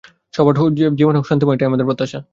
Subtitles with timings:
[0.33, 0.55] সবার
[0.99, 2.19] জীবন হোক শান্তিময় এটাই আমাদের প্রত্যাশা।